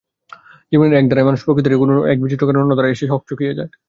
জীবনের 0.71 0.99
এক 0.99 1.05
ধারায় 1.09 1.25
মানুষ 1.25 1.39
প্রকৃতিরই 1.43 1.75
কোনো- 1.75 2.05
এক 2.05 2.17
বিচিত্র 2.21 2.45
কারণে 2.45 2.61
অন্য 2.61 2.73
ধারায় 2.75 2.91
এসে 2.91 3.05
হকচকিয়ে 3.07 3.57
যায়। 3.57 3.71